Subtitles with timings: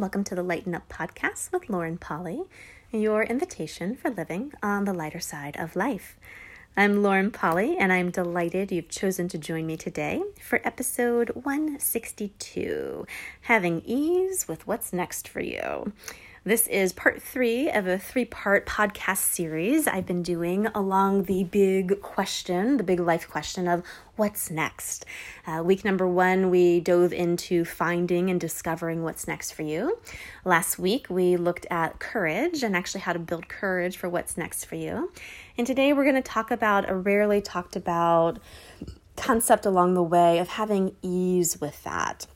[0.00, 2.44] welcome to the Lighten Up Podcast with Lauren Polly,
[2.90, 6.16] your invitation for living on the lighter side of life.
[6.74, 13.06] I'm Lauren Polly, and I'm delighted you've chosen to join me today for episode 162
[13.42, 15.92] Having Ease with What's Next for You.
[16.42, 21.44] This is part three of a three part podcast series I've been doing along the
[21.44, 23.82] big question, the big life question of
[24.16, 25.04] what's next.
[25.46, 29.98] Uh, week number one, we dove into finding and discovering what's next for you.
[30.42, 34.64] Last week, we looked at courage and actually how to build courage for what's next
[34.64, 35.12] for you.
[35.58, 38.38] And today, we're going to talk about a rarely talked about
[39.14, 42.26] concept along the way of having ease with that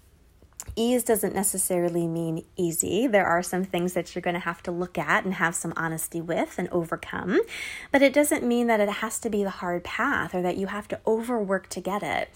[0.77, 3.07] ease doesn't necessarily mean easy.
[3.07, 5.73] There are some things that you're going to have to look at and have some
[5.77, 7.41] honesty with and overcome,
[7.93, 10.69] but it doesn't mean that it has to be the hard path or that you
[10.69, 12.31] have to overwork to get it.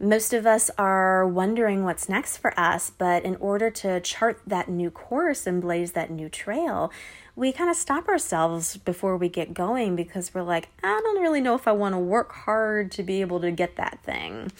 [0.00, 4.68] Most of us are wondering what's next for us, but in order to chart that
[4.68, 6.90] new course and blaze that new trail,
[7.36, 11.40] we kind of stop ourselves before we get going because we're like, I don't really
[11.40, 14.50] know if I want to work hard to be able to get that thing.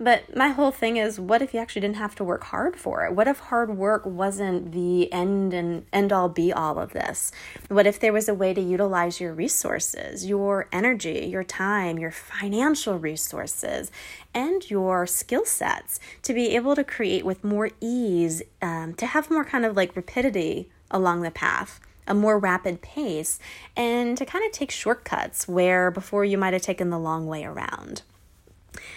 [0.00, 3.04] But my whole thing is what if you actually didn't have to work hard for
[3.04, 3.14] it?
[3.14, 7.32] What if hard work wasn't the end and end all be all of this?
[7.66, 12.12] What if there was a way to utilize your resources, your energy, your time, your
[12.12, 13.90] financial resources,
[14.32, 19.32] and your skill sets to be able to create with more ease, um, to have
[19.32, 21.80] more kind of like rapidity along the path?
[22.06, 23.38] a more rapid pace
[23.76, 27.44] and to kind of take shortcuts where before you might have taken the long way
[27.44, 28.00] around.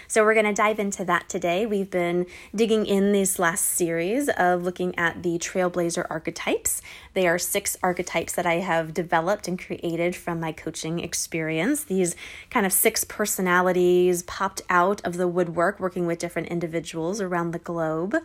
[0.08, 1.66] So, we're going to dive into that today.
[1.66, 6.82] We've been digging in this last series of looking at the Trailblazer archetypes.
[7.14, 11.84] They are six archetypes that I have developed and created from my coaching experience.
[11.84, 12.16] These
[12.50, 17.60] kind of six personalities popped out of the woodwork working with different individuals around the
[17.60, 18.16] globe.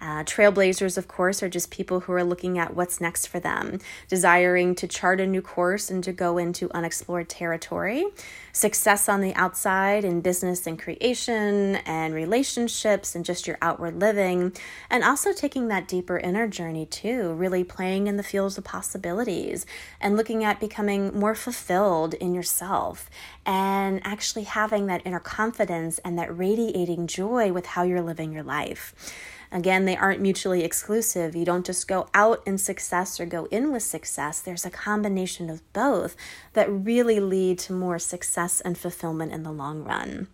[0.00, 3.78] Uh, trailblazers, of course, are just people who are looking at what's next for them,
[4.08, 8.04] desiring to chart a new course and to go into unexplored territory.
[8.52, 14.50] Success on the outside in business and creation and relationships and just your outward living,
[14.88, 19.66] and also taking that deeper inner journey too, really playing in the fields of possibilities
[20.00, 23.10] and looking at becoming more fulfilled in yourself
[23.44, 28.42] and actually having that inner confidence and that radiating joy with how you're living your
[28.42, 28.94] life.
[29.52, 31.36] Again, they aren't mutually exclusive.
[31.36, 34.40] You don't just go out in success or go in with success.
[34.40, 36.16] There's a combination of both
[36.54, 40.28] that really lead to more success and fulfillment in the long run.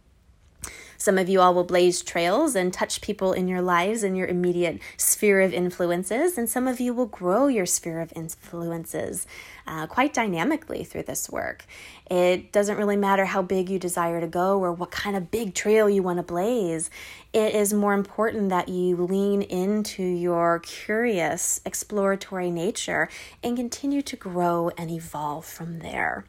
[1.04, 4.26] Some of you all will blaze trails and touch people in your lives in your
[4.26, 9.26] immediate sphere of influences, and some of you will grow your sphere of influences
[9.66, 11.66] uh, quite dynamically through this work.
[12.10, 15.52] It doesn't really matter how big you desire to go or what kind of big
[15.52, 16.88] trail you want to blaze.
[17.34, 23.10] It is more important that you lean into your curious, exploratory nature
[23.42, 26.24] and continue to grow and evolve from there.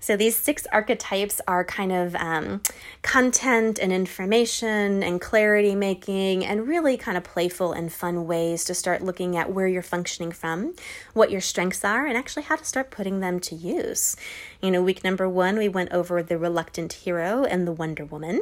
[0.00, 2.62] So these six archetypes are kind of um,
[3.02, 8.74] content and information and clarity making, and really kind of playful and fun ways to
[8.74, 10.74] start looking at where you're functioning from,
[11.14, 14.16] what your strengths are, and actually how to start putting them to use.
[14.62, 18.40] You know, week number one, we went over the reluctant hero and the Wonder Woman.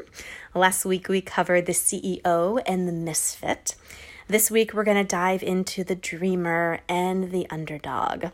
[0.55, 3.77] Last week, we covered the CEO and the misfit.
[4.29, 8.27] This week, we're going to dive into the dreamer and the underdog.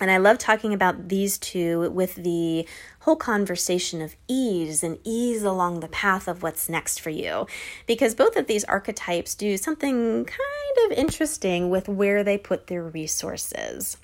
[0.00, 2.66] And I love talking about these two with the
[3.00, 7.46] whole conversation of ease and ease along the path of what's next for you.
[7.86, 12.84] Because both of these archetypes do something kind of interesting with where they put their
[12.84, 13.96] resources.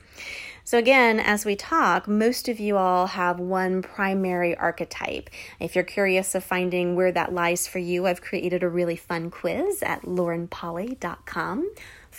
[0.66, 5.28] So, again, as we talk, most of you all have one primary archetype.
[5.61, 9.31] If you're curious of finding where that lies for you, I've created a really fun
[9.31, 11.71] quiz at laurenpolly.com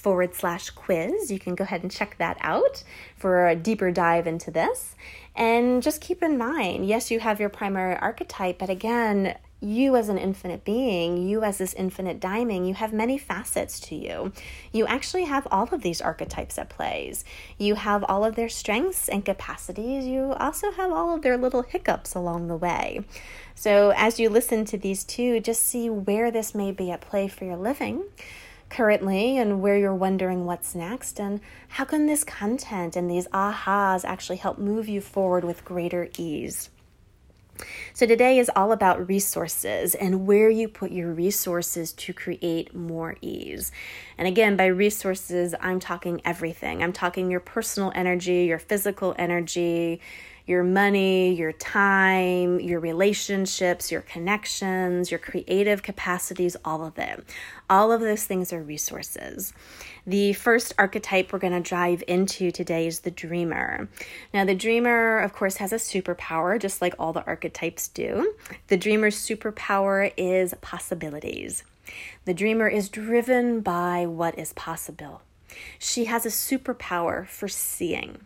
[0.06, 1.32] forward slash quiz.
[1.32, 2.84] You can go ahead and check that out
[3.18, 4.96] for a deeper dive into this.
[5.36, 10.08] And just keep in mind yes, you have your primary archetype, but again, you as
[10.10, 14.32] an infinite being, you as this infinite diamond, you have many facets to you.
[14.72, 17.26] You actually have all of these archetypes at plays.
[17.58, 20.06] You have all of their strengths and capacities.
[20.06, 23.04] You also have all of their little hiccups along the way.
[23.56, 27.28] So as you listen to these two, just see where this may be at play
[27.28, 28.04] for your living
[28.76, 31.40] currently and where you're wondering what's next and
[31.70, 36.70] how can this content and these ahas actually help move you forward with greater ease.
[37.94, 43.16] So, today is all about resources and where you put your resources to create more
[43.22, 43.72] ease.
[44.18, 46.84] And again, by resources, I'm talking everything.
[46.84, 50.02] I'm talking your personal energy, your physical energy,
[50.46, 57.24] your money, your time, your relationships, your connections, your creative capacities, all of it.
[57.70, 59.54] All of those things are resources.
[60.06, 63.90] The first archetype we're going to dive into today is the dreamer.
[64.34, 68.36] Now, the dreamer, of course, has a superpower, just like all the archetypes do.
[68.68, 71.64] The dreamer's superpower is possibilities.
[72.26, 75.22] The dreamer is driven by what is possible.
[75.80, 78.20] She has a superpower for seeing,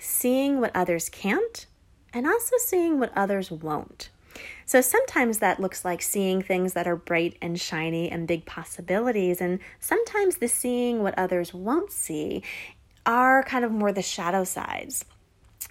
[0.00, 1.66] seeing what others can't,
[2.12, 4.08] and also seeing what others won't.
[4.64, 9.40] So sometimes that looks like seeing things that are bright and shiny and big possibilities,
[9.40, 12.42] and sometimes the seeing what others won't see
[13.04, 15.04] are kind of more the shadow sides.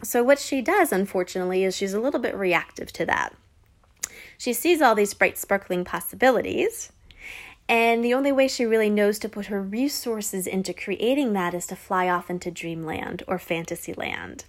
[0.03, 3.33] So, what she does, unfortunately, is she's a little bit reactive to that.
[4.37, 6.91] She sees all these bright, sparkling possibilities,
[7.69, 11.67] and the only way she really knows to put her resources into creating that is
[11.67, 14.45] to fly off into dreamland or fantasy land.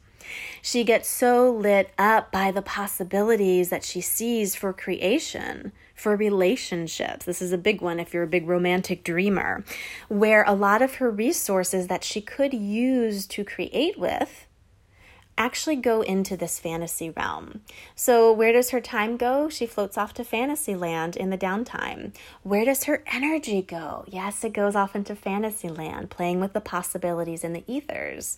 [0.62, 7.26] She gets so lit up by the possibilities that she sees for creation, for relationships.
[7.26, 9.64] This is a big one if you're a big romantic dreamer,
[10.08, 14.46] where a lot of her resources that she could use to create with
[15.40, 17.62] actually go into this fantasy realm.
[17.94, 19.48] So, where does her time go?
[19.48, 22.14] She floats off to fantasy land in the downtime.
[22.42, 24.04] Where does her energy go?
[24.06, 28.36] Yes, it goes off into fantasy land, playing with the possibilities in the ethers.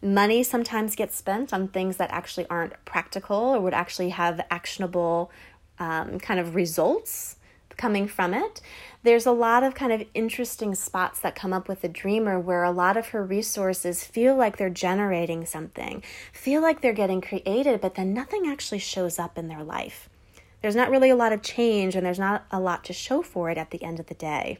[0.00, 5.32] Money sometimes gets spent on things that actually aren't practical or would actually have actionable
[5.80, 7.34] um, kind of results
[7.76, 8.60] coming from it.
[9.02, 12.64] There's a lot of kind of interesting spots that come up with the dreamer where
[12.64, 17.80] a lot of her resources feel like they're generating something, feel like they're getting created,
[17.80, 20.08] but then nothing actually shows up in their life.
[20.62, 23.50] There's not really a lot of change and there's not a lot to show for
[23.50, 24.58] it at the end of the day.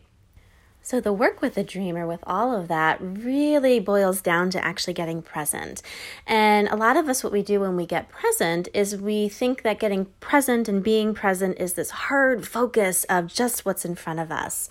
[0.87, 4.93] So, the work with the dreamer, with all of that, really boils down to actually
[4.93, 5.81] getting present.
[6.27, 9.63] And a lot of us, what we do when we get present is we think
[9.63, 14.21] that getting present and being present is this hard focus of just what's in front
[14.21, 14.69] of us.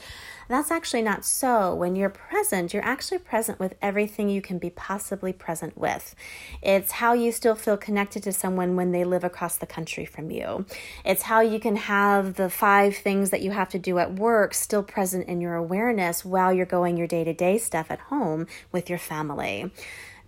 [0.48, 1.74] That's actually not so.
[1.74, 6.16] When you're present, you're actually present with everything you can be possibly present with.
[6.62, 10.32] It's how you still feel connected to someone when they live across the country from
[10.32, 10.66] you.
[11.06, 14.54] It's how you can have the five things that you have to do at work
[14.54, 18.48] still present in your awareness while you're going your day to day stuff at home
[18.72, 19.72] with your family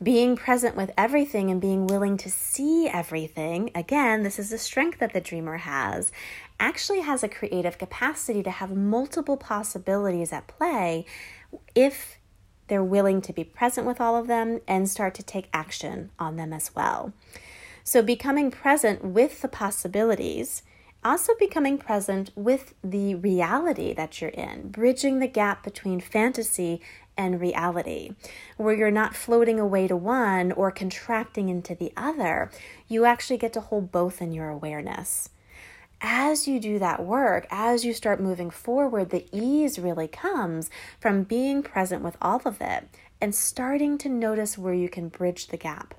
[0.05, 4.99] being present with everything and being willing to see everything, again, this is a strength
[4.99, 6.11] that the dreamer has,
[6.59, 11.05] actually has a creative capacity to have multiple possibilities at play
[11.73, 12.19] if
[12.67, 16.35] they're willing to be present with all of them and start to take action on
[16.35, 17.11] them as well.
[17.83, 20.61] So, becoming present with the possibilities,
[21.03, 26.81] also becoming present with the reality that you're in, bridging the gap between fantasy
[27.17, 28.11] and reality,
[28.57, 32.51] where you're not floating away to one or contracting into the other.
[32.87, 35.29] You actually get to hold both in your awareness
[36.01, 40.69] as you do that work, as you start moving forward, the ease really comes
[40.99, 42.87] from being present with all of it
[43.21, 45.95] and starting to notice where you can bridge the gap.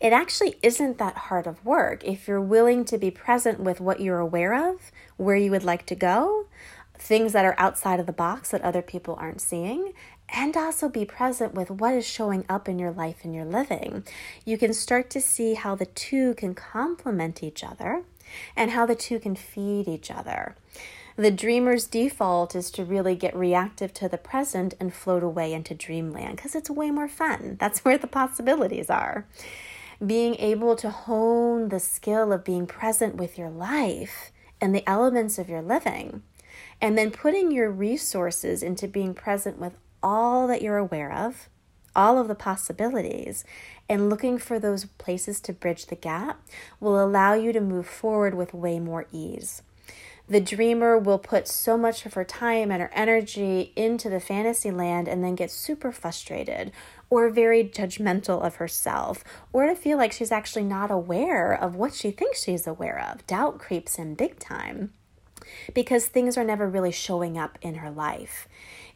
[0.00, 4.00] It actually isn't that hard of work if you're willing to be present with what
[4.00, 6.46] you're aware of, where you would like to go,
[7.02, 9.92] things that are outside of the box that other people aren't seeing,
[10.28, 14.04] and also be present with what is showing up in your life and your living.
[14.44, 18.04] You can start to see how the two can complement each other
[18.56, 20.54] and how the two can feed each other.
[21.16, 25.74] The dreamer's default is to really get reactive to the present and float away into
[25.74, 27.56] dreamland because it's way more fun.
[27.60, 29.26] That's where the possibilities are.
[30.04, 35.38] Being able to hone the skill of being present with your life and the elements
[35.38, 36.22] of your living,
[36.82, 41.48] and then putting your resources into being present with all that you're aware of,
[41.94, 43.44] all of the possibilities,
[43.88, 46.42] and looking for those places to bridge the gap
[46.80, 49.62] will allow you to move forward with way more ease.
[50.28, 54.70] The dreamer will put so much of her time and her energy into the fantasy
[54.70, 56.72] land and then get super frustrated
[57.10, 59.22] or very judgmental of herself
[59.52, 63.26] or to feel like she's actually not aware of what she thinks she's aware of.
[63.26, 64.92] Doubt creeps in big time
[65.74, 68.48] because things are never really showing up in her life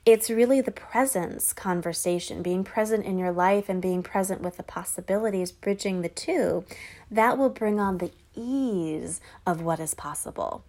[0.07, 4.63] it's really the presence conversation, being present in your life and being present with the
[4.63, 6.65] possibilities, bridging the two,
[7.11, 10.63] that will bring on the ease of what is possible.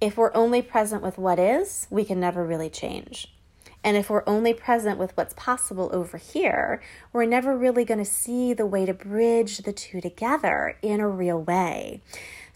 [0.00, 3.34] If we're only present with what is, we can never really change.
[3.82, 6.80] And if we're only present with what's possible over here,
[7.12, 11.08] we're never really going to see the way to bridge the two together in a
[11.08, 12.00] real way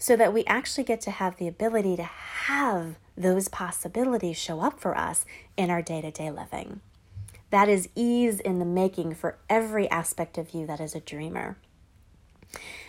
[0.03, 4.77] so that we actually get to have the ability to have those possibilities show up
[4.77, 5.23] for us
[5.55, 6.81] in our day to day living.
[7.51, 11.55] That is ease in the making for every aspect of you that is a dreamer.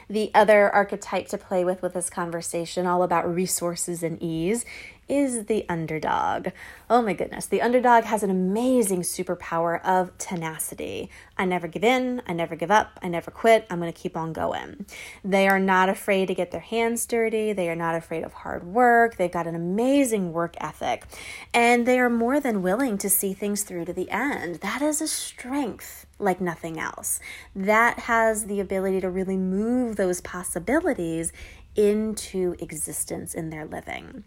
[0.08, 4.64] The other archetype to play with with this conversation, all about resources and ease,
[5.08, 6.48] is the underdog.
[6.90, 11.10] Oh my goodness, the underdog has an amazing superpower of tenacity.
[11.36, 14.32] I never give in, I never give up, I never quit, I'm to keep on
[14.32, 14.86] going.
[15.24, 18.64] They are not afraid to get their hands dirty, they are not afraid of hard
[18.64, 21.04] work, they've got an amazing work ethic,
[21.52, 24.56] and they are more than willing to see things through to the end.
[24.56, 27.20] That is a strength like nothing else.
[27.54, 31.32] That has the ability to really move those possibilities
[31.76, 34.24] into existence in their living.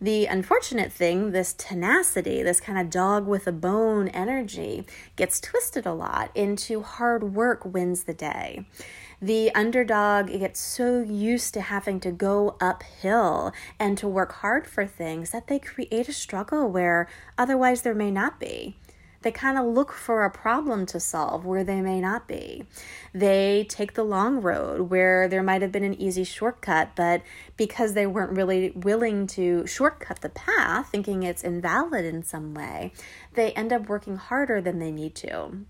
[0.00, 4.84] The unfortunate thing, this tenacity, this kind of dog with a bone energy,
[5.16, 8.66] gets twisted a lot into hard work wins the day.
[9.20, 14.84] The underdog gets so used to having to go uphill and to work hard for
[14.84, 17.08] things that they create a struggle where
[17.38, 18.76] otherwise there may not be.
[19.22, 22.64] They kind of look for a problem to solve where they may not be.
[23.14, 27.22] They take the long road where there might have been an easy shortcut, but
[27.56, 32.92] because they weren't really willing to shortcut the path, thinking it's invalid in some way,
[33.34, 35.64] they end up working harder than they need to.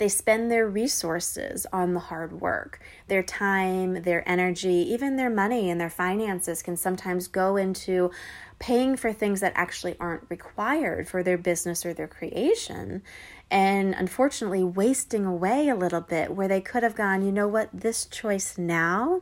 [0.00, 2.80] They spend their resources on the hard work.
[3.08, 8.10] Their time, their energy, even their money and their finances can sometimes go into
[8.58, 13.02] paying for things that actually aren't required for their business or their creation.
[13.50, 17.68] And unfortunately, wasting away a little bit where they could have gone, you know what,
[17.70, 19.20] this choice now,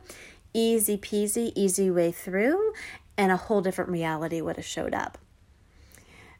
[0.53, 2.71] easy peasy, easy way through,
[3.17, 5.17] and a whole different reality would have showed up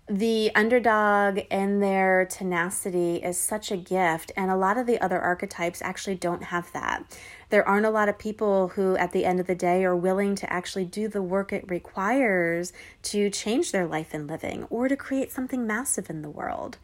[0.10, 5.20] the underdog and their tenacity is such a gift, and a lot of the other
[5.20, 7.04] archetypes actually don't have that.
[7.50, 10.34] There aren't a lot of people who, at the end of the day, are willing
[10.36, 12.74] to actually do the work it requires
[13.04, 16.78] to change their life and living or to create something massive in the world.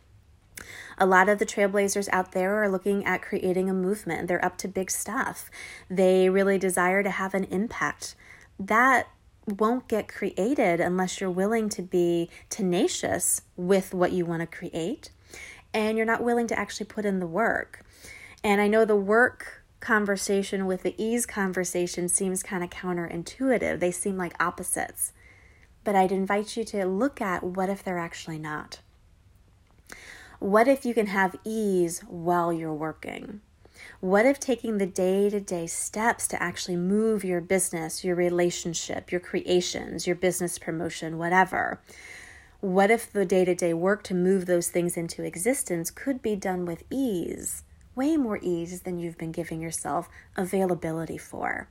[0.99, 4.27] A lot of the trailblazers out there are looking at creating a movement.
[4.27, 5.49] They're up to big stuff.
[5.89, 8.15] They really desire to have an impact.
[8.59, 9.07] That
[9.47, 15.11] won't get created unless you're willing to be tenacious with what you want to create
[15.73, 17.85] and you're not willing to actually put in the work.
[18.43, 23.91] And I know the work conversation with the ease conversation seems kind of counterintuitive, they
[23.91, 25.13] seem like opposites.
[25.83, 28.79] But I'd invite you to look at what if they're actually not?
[30.39, 33.41] What if you can have ease while you're working?
[33.99, 39.11] What if taking the day to day steps to actually move your business, your relationship,
[39.11, 41.79] your creations, your business promotion, whatever?
[42.61, 46.35] What if the day to day work to move those things into existence could be
[46.35, 47.63] done with ease?
[47.95, 51.67] Way more ease than you've been giving yourself availability for.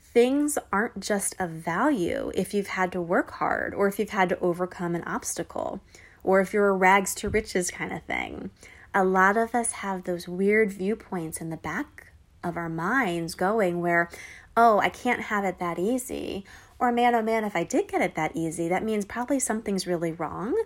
[0.00, 4.30] Things aren't just of value if you've had to work hard or if you've had
[4.30, 5.80] to overcome an obstacle
[6.24, 8.50] or if you're a rags to riches kind of thing
[8.94, 13.80] a lot of us have those weird viewpoints in the back of our minds going
[13.80, 14.08] where,
[14.56, 16.44] oh, I can't have it that easy.
[16.78, 19.86] Or, man, oh man, if I did get it that easy, that means probably something's
[19.86, 20.56] really wrong,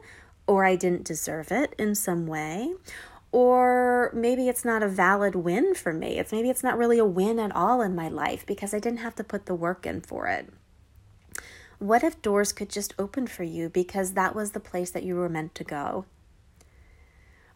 [0.47, 2.75] or I didn't deserve it in some way.
[3.33, 6.19] Or maybe it's not a valid win for me.
[6.19, 8.99] It's maybe it's not really a win at all in my life because I didn't
[8.99, 10.53] have to put the work in for it.
[11.79, 15.17] What if doors could just open for you because that was the place that you
[15.17, 16.05] were meant to go?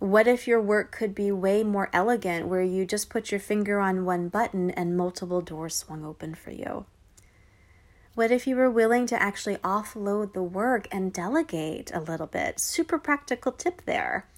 [0.07, 3.81] What if your work could be way more elegant, where you just put your finger
[3.81, 6.87] on one button and multiple doors swung open for you?
[8.15, 12.61] What if you were willing to actually offload the work and delegate a little bit?
[12.61, 14.29] Super practical tip there.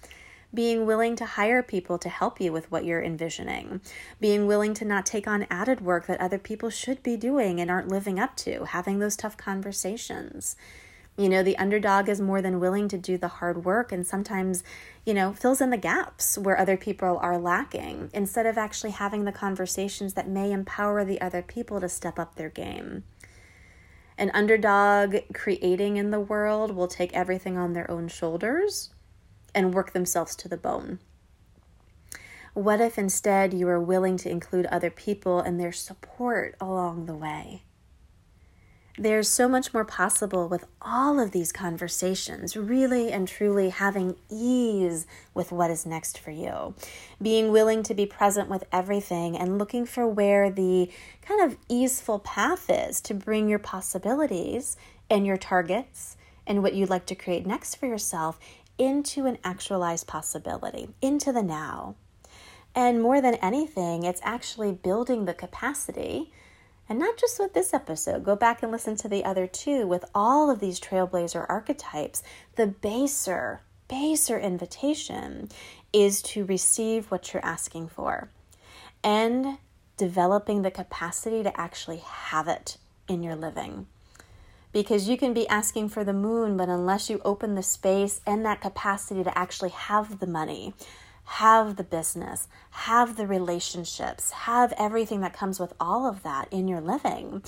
[0.51, 3.79] Being willing to hire people to help you with what you're envisioning.
[4.19, 7.69] Being willing to not take on added work that other people should be doing and
[7.69, 8.65] aren't living up to.
[8.65, 10.55] Having those tough conversations
[11.19, 14.63] you know, the underdog is more than willing to do the hard work and sometimes,
[15.05, 19.25] you know, fills in the gaps where other people are lacking instead of actually having
[19.25, 23.03] the conversations that may empower the other people to step up their game.
[24.17, 28.91] An underdog creating in the world will take everything on their own shoulders
[29.53, 30.99] and work themselves to the bone.
[32.53, 37.15] What if instead you are willing to include other people and their support along the
[37.15, 37.63] way?
[38.99, 45.07] There's so much more possible with all of these conversations, really and truly having ease
[45.33, 46.75] with what is next for you.
[47.21, 50.91] Being willing to be present with everything and looking for where the
[51.21, 54.75] kind of easeful path is to bring your possibilities
[55.09, 58.37] and your targets and what you'd like to create next for yourself
[58.77, 61.95] into an actualized possibility, into the now.
[62.75, 66.33] And more than anything, it's actually building the capacity
[66.89, 70.03] and not just with this episode, go back and listen to the other two with
[70.15, 72.23] all of these trailblazer archetypes.
[72.55, 75.49] The baser, baser invitation
[75.93, 78.29] is to receive what you're asking for
[79.03, 79.59] and
[79.97, 82.77] developing the capacity to actually have it
[83.07, 83.85] in your living.
[84.71, 88.45] Because you can be asking for the moon, but unless you open the space and
[88.45, 90.73] that capacity to actually have the money,
[91.33, 96.67] have the business, have the relationships, have everything that comes with all of that in
[96.67, 97.43] your living,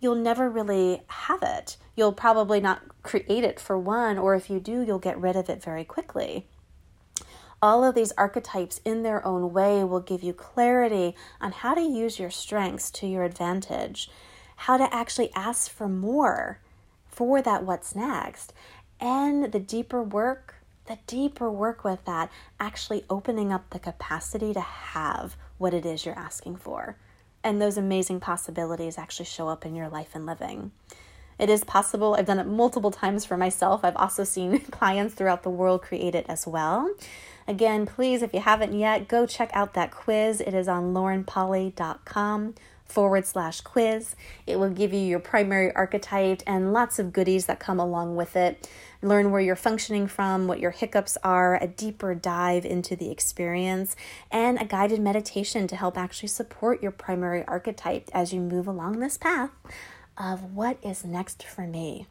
[0.00, 1.76] you'll never really have it.
[1.94, 5.50] You'll probably not create it for one, or if you do, you'll get rid of
[5.50, 6.46] it very quickly.
[7.60, 11.82] All of these archetypes, in their own way, will give you clarity on how to
[11.82, 14.10] use your strengths to your advantage,
[14.56, 16.60] how to actually ask for more
[17.06, 18.54] for that what's next,
[18.98, 20.54] and the deeper work
[20.86, 26.04] the deeper work with that, actually opening up the capacity to have what it is
[26.04, 26.96] you're asking for.
[27.42, 30.72] And those amazing possibilities actually show up in your life and living.
[31.38, 32.14] It is possible.
[32.14, 33.84] I've done it multiple times for myself.
[33.84, 36.90] I've also seen clients throughout the world create it as well.
[37.46, 40.40] Again, please, if you haven't yet, go check out that quiz.
[40.40, 42.54] It is on laurenpolly.com
[42.88, 44.16] forward slash quiz.
[44.46, 48.36] It will give you your primary archetype and lots of goodies that come along with
[48.36, 48.68] it.
[49.02, 53.96] Learn where you're functioning from, what your hiccups are, a deeper dive into the experience,
[54.30, 59.00] and a guided meditation to help actually support your primary archetype as you move along
[59.00, 59.50] this path
[60.16, 62.06] of what is next for me.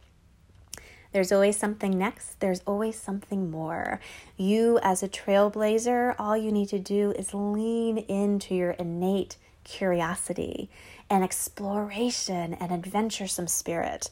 [1.12, 2.42] There's always something next.
[2.42, 4.02] There's always something more.
[4.36, 10.70] You, as a trailblazer, all you need to do is lean into your innate curiosity
[11.10, 14.10] and exploration and adventuresome spirit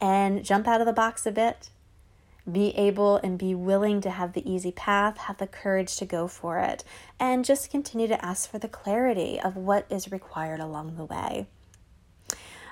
[0.00, 1.70] and jump out of the box a bit.
[2.50, 6.26] Be able and be willing to have the easy path, have the courage to go
[6.26, 6.84] for it,
[7.18, 11.46] and just continue to ask for the clarity of what is required along the way.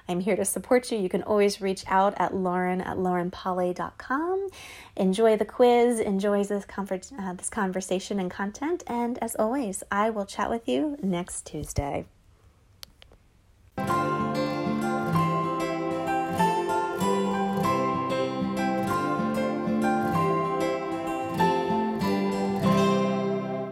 [0.08, 0.99] I'm here to support you.
[0.99, 4.49] You can always reach out at lauren at laurenpolly.com.
[4.97, 10.08] Enjoy the quiz, enjoy this, conver- uh, this conversation and content, and as always, I
[10.08, 12.06] will chat with you next Tuesday.